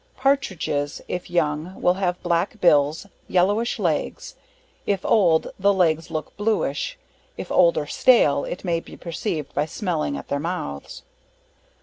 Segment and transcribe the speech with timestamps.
[0.17, 4.33] Partridges, if young, will have black bills, yellowish legs;
[4.87, 6.97] if old, the legs look bluish;
[7.37, 11.03] if old or stale, it may be perceived by smelling at their mouths.